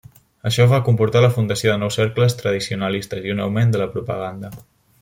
[0.49, 4.53] Això va comportar la fundació de nous cercles tradicionalistes i un augment de la propaganda.